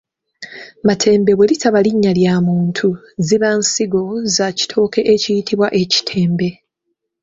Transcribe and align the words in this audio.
Matembe 0.85 1.31
bwe 1.35 1.45
litaba 1.49 1.79
linnya 1.85 2.11
lya 2.19 2.35
muntu 2.47 2.87
ziba 3.25 3.49
nsigo 3.59 4.01
za 4.35 4.47
kitooke 4.57 4.99
ekiyitibwa 5.13 5.67
ekitembe. 5.81 6.49